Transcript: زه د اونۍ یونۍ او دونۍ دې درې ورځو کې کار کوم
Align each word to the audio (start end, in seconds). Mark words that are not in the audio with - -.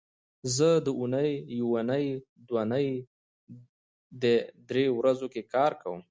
زه 0.55 0.69
د 0.85 0.87
اونۍ 0.99 1.31
یونۍ 1.59 2.05
او 2.15 2.21
دونۍ 2.49 2.87
دې 4.21 4.35
درې 4.69 4.85
ورځو 4.97 5.27
کې 5.33 5.41
کار 5.55 5.71
کوم 5.81 5.99